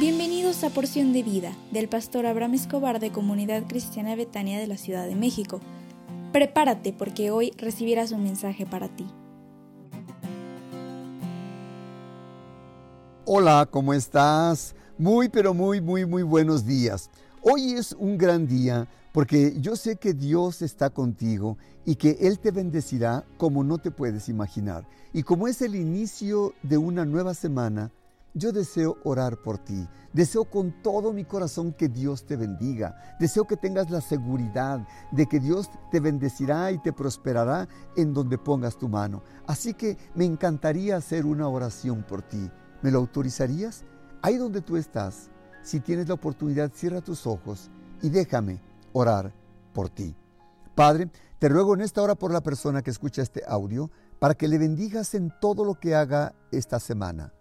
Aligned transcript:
Bienvenidos 0.00 0.64
a 0.64 0.70
Porción 0.70 1.12
de 1.12 1.22
Vida 1.22 1.54
del 1.72 1.86
pastor 1.86 2.24
Abraham 2.24 2.54
Escobar 2.54 3.00
de 3.00 3.12
Comunidad 3.12 3.64
Cristiana 3.68 4.16
Betania 4.16 4.58
de 4.58 4.66
la 4.66 4.78
Ciudad 4.78 5.06
de 5.06 5.14
México. 5.14 5.60
Prepárate 6.32 6.94
porque 6.94 7.30
hoy 7.30 7.52
recibirás 7.58 8.10
un 8.10 8.22
mensaje 8.22 8.64
para 8.64 8.88
ti. 8.88 9.06
Hola, 13.26 13.68
¿cómo 13.70 13.92
estás? 13.92 14.74
Muy, 14.96 15.28
pero 15.28 15.52
muy, 15.52 15.82
muy, 15.82 16.06
muy 16.06 16.22
buenos 16.22 16.64
días. 16.64 17.10
Hoy 17.42 17.72
es 17.72 17.92
un 17.92 18.16
gran 18.16 18.46
día 18.46 18.88
porque 19.12 19.52
yo 19.60 19.76
sé 19.76 19.96
que 19.96 20.14
Dios 20.14 20.62
está 20.62 20.88
contigo 20.88 21.58
y 21.84 21.96
que 21.96 22.16
Él 22.22 22.38
te 22.38 22.52
bendecirá 22.52 23.26
como 23.36 23.64
no 23.64 23.76
te 23.76 23.90
puedes 23.90 24.30
imaginar. 24.30 24.88
Y 25.12 25.24
como 25.24 25.46
es 25.46 25.60
el 25.60 25.74
inicio 25.74 26.54
de 26.62 26.78
una 26.78 27.04
nueva 27.04 27.34
semana, 27.34 27.90
yo 28.34 28.52
deseo 28.52 28.98
orar 29.04 29.38
por 29.38 29.58
ti. 29.58 29.88
Deseo 30.12 30.44
con 30.44 30.82
todo 30.82 31.12
mi 31.12 31.24
corazón 31.24 31.72
que 31.72 31.88
Dios 31.88 32.24
te 32.24 32.36
bendiga. 32.36 33.16
Deseo 33.18 33.46
que 33.46 33.56
tengas 33.56 33.90
la 33.90 34.00
seguridad 34.00 34.86
de 35.12 35.26
que 35.26 35.40
Dios 35.40 35.70
te 35.90 36.00
bendecirá 36.00 36.70
y 36.72 36.78
te 36.78 36.92
prosperará 36.92 37.68
en 37.96 38.14
donde 38.14 38.38
pongas 38.38 38.76
tu 38.76 38.88
mano. 38.88 39.22
Así 39.46 39.74
que 39.74 39.96
me 40.14 40.24
encantaría 40.24 40.96
hacer 40.96 41.26
una 41.26 41.48
oración 41.48 42.02
por 42.02 42.22
ti. 42.22 42.50
¿Me 42.82 42.90
lo 42.90 42.98
autorizarías? 42.98 43.84
Ahí 44.22 44.36
donde 44.36 44.60
tú 44.60 44.76
estás, 44.76 45.30
si 45.62 45.80
tienes 45.80 46.08
la 46.08 46.14
oportunidad, 46.14 46.72
cierra 46.72 47.00
tus 47.00 47.26
ojos 47.26 47.70
y 48.02 48.10
déjame 48.10 48.60
orar 48.92 49.32
por 49.72 49.90
ti. 49.90 50.14
Padre, 50.74 51.10
te 51.38 51.48
ruego 51.48 51.74
en 51.74 51.82
esta 51.82 52.02
hora 52.02 52.14
por 52.14 52.32
la 52.32 52.42
persona 52.42 52.82
que 52.82 52.90
escucha 52.90 53.22
este 53.22 53.42
audio 53.46 53.90
para 54.18 54.34
que 54.34 54.48
le 54.48 54.58
bendigas 54.58 55.14
en 55.14 55.32
todo 55.40 55.64
lo 55.64 55.74
que 55.74 55.94
haga 55.94 56.34
esta 56.52 56.78
semana. 56.78 57.32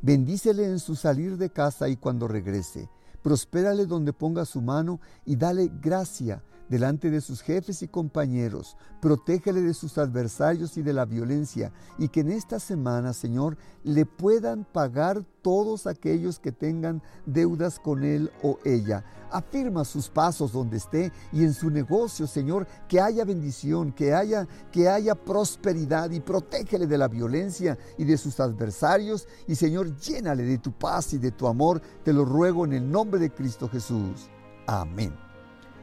Bendícele 0.00 0.64
en 0.64 0.78
su 0.78 0.94
salir 0.94 1.36
de 1.36 1.50
casa 1.50 1.88
y 1.88 1.96
cuando 1.96 2.28
regrese. 2.28 2.88
Prospérale 3.22 3.86
donde 3.86 4.12
ponga 4.12 4.44
su 4.44 4.60
mano 4.60 5.00
y 5.24 5.36
dale 5.36 5.70
gracia 5.80 6.42
delante 6.68 7.10
de 7.10 7.20
sus 7.20 7.42
jefes 7.42 7.82
y 7.82 7.88
compañeros. 7.88 8.76
Protégele 9.00 9.62
de 9.62 9.74
sus 9.74 9.98
adversarios 9.98 10.76
y 10.76 10.82
de 10.82 10.92
la 10.92 11.04
violencia 11.04 11.72
y 11.98 12.08
que 12.08 12.20
en 12.20 12.32
esta 12.32 12.60
semana, 12.60 13.12
Señor, 13.12 13.56
le 13.84 14.06
puedan 14.06 14.64
pagar 14.64 15.24
todos 15.42 15.86
aquellos 15.86 16.38
que 16.38 16.52
tengan 16.52 17.02
deudas 17.26 17.78
con 17.78 18.04
él 18.04 18.30
o 18.42 18.58
ella. 18.64 19.04
Afirma 19.30 19.84
sus 19.84 20.08
pasos 20.08 20.52
donde 20.52 20.78
esté 20.78 21.12
y 21.32 21.44
en 21.44 21.54
su 21.54 21.70
negocio, 21.70 22.26
Señor, 22.26 22.66
que 22.88 23.00
haya 23.00 23.24
bendición, 23.24 23.92
que 23.92 24.14
haya 24.14 24.46
que 24.72 24.88
haya 24.88 25.14
prosperidad 25.14 26.10
y 26.10 26.20
protégele 26.20 26.86
de 26.86 26.98
la 26.98 27.08
violencia 27.08 27.78
y 27.96 28.04
de 28.04 28.16
sus 28.16 28.40
adversarios 28.40 29.26
y 29.46 29.54
Señor, 29.54 29.96
llénale 29.96 30.44
de 30.44 30.58
tu 30.58 30.72
paz 30.72 31.12
y 31.14 31.18
de 31.18 31.30
tu 31.30 31.46
amor. 31.46 31.80
Te 32.04 32.12
lo 32.12 32.24
ruego 32.24 32.64
en 32.64 32.72
el 32.72 32.90
nombre 32.90 33.20
de 33.20 33.30
Cristo 33.30 33.68
Jesús. 33.68 34.28
Amén. 34.66 35.27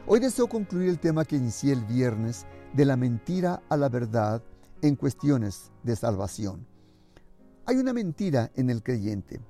Hoy 0.08 0.20
deseo 0.20 0.48
concluir 0.48 0.90
el 0.90 1.00
tema 1.00 1.26
que 1.26 1.36
inicié 1.36 1.74
el 1.74 1.84
viernes 1.84 2.46
de 2.74 2.86
la 2.86 2.96
mentira 2.96 3.64
a 3.70 3.76
la 3.76 3.90
verdad 3.90 4.44
en 4.84 4.96
cuestiones 4.96 5.72
de 5.82 5.96
salvación. 5.96 6.68
Hay 7.66 7.78
una 7.78 7.92
mentira 7.92 8.52
en 8.54 8.70
el 8.70 8.84
creyente. 8.84 9.42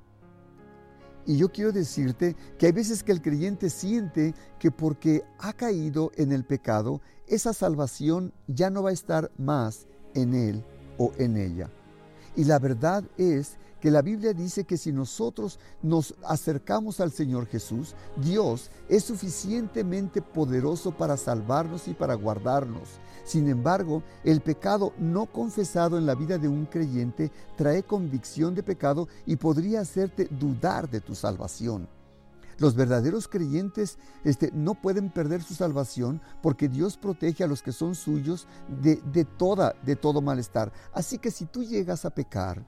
Y 1.26 1.36
yo 1.36 1.52
quiero 1.52 1.74
decirte 1.74 2.38
que 2.58 2.68
hay 2.68 2.72
veces 2.72 3.04
que 3.04 3.12
el 3.12 3.22
creyente 3.22 3.70
siente 3.70 4.34
que 4.58 4.72
porque 4.72 5.26
ha 5.40 5.52
caído 5.52 6.14
en 6.16 6.32
el 6.32 6.46
pecado, 6.46 7.02
esa 7.28 7.52
salvación 7.52 8.32
ya 8.48 8.70
no 8.70 8.82
va 8.82 8.92
a 8.92 8.94
estar 8.94 9.32
más 9.38 9.88
en 10.14 10.34
él 10.34 10.64
o 10.98 11.12
en 11.18 11.36
ella. 11.36 11.70
Y 12.38 12.46
la 12.46 12.60
verdad 12.60 13.04
es 13.18 13.58
que 13.86 13.92
la 13.92 14.02
Biblia 14.02 14.34
dice 14.34 14.64
que 14.64 14.78
si 14.78 14.92
nosotros 14.92 15.60
nos 15.84 16.16
acercamos 16.28 17.00
al 17.00 17.12
Señor 17.12 17.46
Jesús, 17.46 17.94
Dios 18.18 18.72
es 18.90 19.04
suficientemente 19.04 20.24
poderoso 20.24 20.90
para 20.90 21.16
salvarnos 21.18 21.88
y 21.88 21.94
para 21.94 22.16
guardarnos. 22.16 22.90
Sin 23.26 23.48
embargo, 23.48 24.02
el 24.24 24.42
pecado 24.42 24.92
no 24.98 25.28
confesado 25.28 26.00
en 26.00 26.08
la 26.08 26.16
vida 26.16 26.40
de 26.40 26.48
un 26.48 26.66
creyente 26.66 27.32
trae 27.56 27.84
convicción 27.84 28.56
de 28.56 28.64
pecado 28.64 29.08
y 29.28 29.36
podría 29.36 29.82
hacerte 29.82 30.30
dudar 30.32 30.90
de 30.90 31.00
tu 31.00 31.14
salvación. 31.14 31.88
Los 32.58 32.74
verdaderos 32.74 33.28
creyentes 33.28 34.00
este, 34.24 34.50
no 34.52 34.74
pueden 34.74 35.12
perder 35.12 35.44
su 35.44 35.54
salvación 35.54 36.24
porque 36.42 36.70
Dios 36.70 36.98
protege 36.98 37.44
a 37.44 37.48
los 37.48 37.62
que 37.62 37.72
son 37.72 37.94
suyos 37.94 38.48
de, 38.82 38.96
de, 39.14 39.26
toda, 39.26 39.76
de 39.84 39.96
todo 39.96 40.24
malestar. 40.24 40.74
Así 40.92 41.20
que 41.20 41.30
si 41.30 41.46
tú 41.46 41.64
llegas 41.64 42.04
a 42.04 42.10
pecar, 42.10 42.66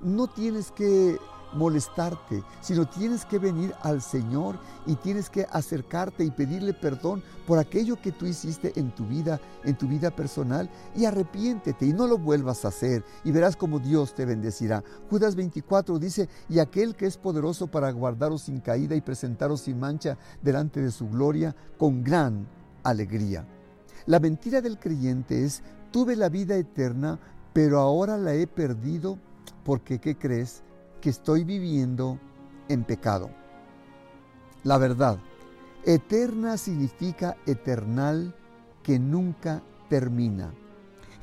no 0.00 0.26
tienes 0.26 0.70
que 0.70 1.18
molestarte, 1.52 2.42
sino 2.60 2.86
tienes 2.86 3.24
que 3.24 3.38
venir 3.38 3.74
al 3.82 4.02
Señor 4.02 4.58
y 4.86 4.96
tienes 4.96 5.30
que 5.30 5.46
acercarte 5.50 6.24
y 6.24 6.30
pedirle 6.30 6.74
perdón 6.74 7.22
por 7.46 7.58
aquello 7.58 8.00
que 8.00 8.12
tú 8.12 8.26
hiciste 8.26 8.72
en 8.76 8.94
tu 8.94 9.06
vida, 9.06 9.40
en 9.64 9.76
tu 9.76 9.88
vida 9.88 10.10
personal 10.10 10.68
y 10.94 11.04
arrepiéntete 11.04 11.86
y 11.86 11.92
no 11.92 12.06
lo 12.06 12.18
vuelvas 12.18 12.64
a 12.64 12.68
hacer 12.68 13.04
y 13.24 13.30
verás 13.30 13.56
como 13.56 13.78
Dios 13.78 14.14
te 14.14 14.26
bendecirá. 14.26 14.84
Judas 15.10 15.34
24 15.36 15.98
dice, 15.98 16.28
y 16.48 16.58
aquel 16.58 16.94
que 16.94 17.06
es 17.06 17.16
poderoso 17.16 17.66
para 17.66 17.90
guardaros 17.90 18.42
sin 18.42 18.60
caída 18.60 18.94
y 18.94 19.00
presentaros 19.00 19.62
sin 19.62 19.78
mancha 19.78 20.18
delante 20.42 20.80
de 20.80 20.90
su 20.90 21.08
gloria 21.08 21.54
con 21.78 22.02
gran 22.02 22.46
alegría. 22.82 23.46
La 24.06 24.20
mentira 24.20 24.60
del 24.60 24.78
creyente 24.78 25.44
es, 25.44 25.62
tuve 25.90 26.16
la 26.16 26.28
vida 26.28 26.56
eterna, 26.56 27.18
pero 27.52 27.80
ahora 27.80 28.16
la 28.16 28.34
he 28.34 28.46
perdido 28.46 29.18
porque 29.64 29.98
¿qué 29.98 30.16
crees? 30.16 30.62
Que 31.00 31.10
estoy 31.10 31.44
viviendo 31.44 32.18
en 32.68 32.84
pecado. 32.84 33.30
La 34.64 34.78
verdad, 34.78 35.18
eterna 35.84 36.56
significa 36.56 37.36
eternal 37.46 38.34
que 38.82 38.98
nunca 38.98 39.62
termina. 39.88 40.52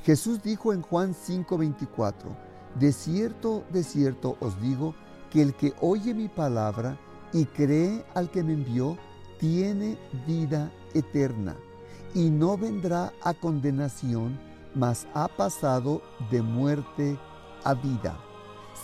Jesús 0.04 0.42
dijo 0.42 0.72
en 0.72 0.82
Juan 0.82 1.14
5:24, 1.14 2.36
de 2.78 2.92
cierto, 2.92 3.64
de 3.72 3.82
cierto 3.82 4.36
os 4.40 4.60
digo, 4.60 4.94
que 5.30 5.42
el 5.42 5.54
que 5.54 5.74
oye 5.80 6.14
mi 6.14 6.28
palabra 6.28 6.98
y 7.32 7.44
cree 7.46 8.04
al 8.14 8.30
que 8.30 8.42
me 8.42 8.52
envió, 8.52 8.96
tiene 9.38 9.98
vida 10.26 10.72
eterna 10.94 11.56
y 12.14 12.30
no 12.30 12.56
vendrá 12.56 13.12
a 13.22 13.34
condenación, 13.34 14.38
mas 14.74 15.06
ha 15.12 15.28
pasado 15.28 16.00
de 16.30 16.40
muerte 16.40 17.18
a 17.66 17.74
vida. 17.74 18.16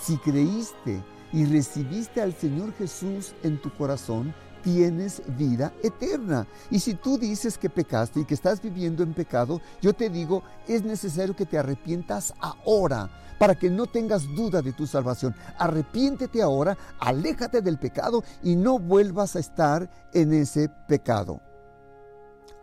Si 0.02 0.18
creíste 0.18 1.02
y 1.32 1.44
recibiste 1.44 2.20
al 2.20 2.34
Señor 2.34 2.72
Jesús 2.74 3.34
en 3.42 3.60
tu 3.62 3.72
corazón, 3.74 4.34
tienes 4.62 5.22
vida 5.38 5.72
eterna. 5.82 6.46
Y 6.70 6.80
si 6.80 6.94
tú 6.94 7.18
dices 7.18 7.58
que 7.58 7.70
pecaste 7.70 8.20
y 8.20 8.24
que 8.24 8.34
estás 8.34 8.60
viviendo 8.60 9.02
en 9.02 9.14
pecado, 9.14 9.60
yo 9.80 9.92
te 9.92 10.10
digo, 10.10 10.42
es 10.66 10.82
necesario 10.82 11.36
que 11.36 11.46
te 11.46 11.58
arrepientas 11.58 12.34
ahora 12.40 13.10
para 13.38 13.54
que 13.54 13.70
no 13.70 13.86
tengas 13.86 14.26
duda 14.34 14.62
de 14.62 14.72
tu 14.72 14.86
salvación. 14.86 15.34
Arrepiéntete 15.58 16.42
ahora, 16.42 16.76
aléjate 16.98 17.60
del 17.60 17.78
pecado 17.78 18.22
y 18.42 18.56
no 18.56 18.78
vuelvas 18.78 19.36
a 19.36 19.40
estar 19.40 19.88
en 20.12 20.32
ese 20.32 20.68
pecado. 20.88 21.40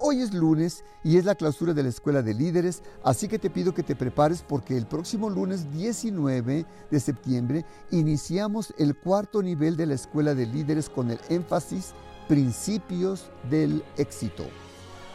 Hoy 0.01 0.21
es 0.21 0.33
lunes 0.33 0.85
y 1.03 1.17
es 1.17 1.25
la 1.25 1.35
clausura 1.35 1.73
de 1.73 1.83
la 1.83 1.89
Escuela 1.89 2.21
de 2.21 2.33
Líderes, 2.33 2.83
así 3.03 3.27
que 3.27 3.37
te 3.37 3.49
pido 3.49 3.73
que 3.73 3.83
te 3.83 3.97
prepares 3.97 4.41
porque 4.47 4.77
el 4.77 4.85
próximo 4.85 5.29
lunes 5.29 5.69
19 5.73 6.65
de 6.89 6.99
septiembre 7.01 7.65
iniciamos 7.91 8.73
el 8.77 8.95
cuarto 8.95 9.43
nivel 9.43 9.75
de 9.75 9.87
la 9.87 9.95
Escuela 9.95 10.33
de 10.33 10.45
Líderes 10.45 10.87
con 10.89 11.11
el 11.11 11.19
énfasis 11.27 11.93
Principios 12.29 13.29
del 13.49 13.83
Éxito. 13.97 14.45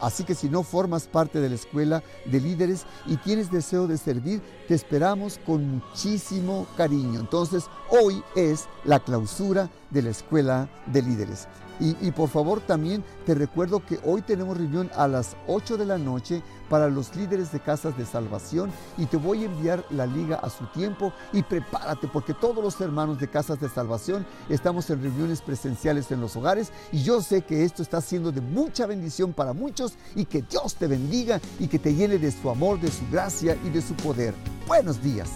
Así 0.01 0.23
que 0.23 0.35
si 0.35 0.49
no 0.49 0.61
formas 0.61 1.07
parte 1.07 1.39
de 1.39 1.49
la 1.49 1.55
escuela 1.55 2.03
de 2.25 2.41
líderes 2.41 2.85
y 3.07 3.17
tienes 3.17 3.49
deseo 3.49 3.87
de 3.87 3.97
servir, 3.97 4.41
te 4.67 4.75
esperamos 4.75 5.39
con 5.45 5.67
muchísimo 5.67 6.67
cariño. 6.77 7.21
Entonces, 7.21 7.65
hoy 7.89 8.21
es 8.35 8.65
la 8.83 8.99
clausura 8.99 9.71
de 9.89 10.03
la 10.03 10.09
escuela 10.09 10.69
de 10.87 11.01
líderes. 11.01 11.47
Y, 11.79 12.11
por 12.11 12.29
favor 12.29 12.61
también 12.61 13.03
te 13.25 13.35
recuerdo 13.35 13.85
que 13.85 13.99
hoy 14.05 14.21
tenemos 14.21 14.57
reunión 14.57 14.89
a 14.95 15.07
las 15.07 15.35
8 15.47 15.77
de 15.77 15.85
la 15.85 15.97
noche 15.97 16.41
para 16.69 16.89
los 16.89 17.15
líderes 17.15 17.51
de 17.51 17.59
casas 17.59 17.97
de 17.97 18.05
salvación 18.05 18.71
y 18.97 19.05
te 19.05 19.17
voy 19.17 19.43
a 19.43 19.45
enviar 19.45 19.83
la 19.89 20.05
liga 20.05 20.37
a 20.37 20.49
su 20.49 20.65
tiempo 20.67 21.13
y 21.33 21.43
prepárate 21.43 22.07
porque 22.07 22.33
todos 22.33 22.63
los 22.63 22.79
hermanos 22.81 23.19
de 23.19 23.27
casas 23.27 23.59
de 23.59 23.69
salvación 23.69 24.25
estamos 24.49 24.89
en 24.89 25.01
reuniones 25.01 25.41
presenciales 25.41 26.09
en 26.11 26.21
los 26.21 26.35
hogares 26.35 26.71
y 26.91 27.03
yo 27.03 27.21
sé 27.21 27.41
que 27.41 27.63
esto 27.63 27.83
está 27.83 28.01
siendo 28.01 28.31
de 28.31 28.41
mucha 28.41 28.85
bendición 28.85 29.33
para 29.33 29.53
muchos 29.53 29.93
y 30.15 30.25
que 30.25 30.41
Dios 30.41 30.75
te 30.75 30.87
bendiga 30.87 31.39
y 31.59 31.67
que 31.67 31.79
te 31.79 31.93
llene 31.93 32.17
de 32.17 32.31
su 32.31 32.49
amor, 32.49 32.79
de 32.79 32.91
su 32.91 33.05
gracia 33.11 33.57
y 33.65 33.69
de 33.69 33.81
su 33.81 33.93
poder. 33.95 34.33
Buenos 34.67 35.01
días. 35.01 35.29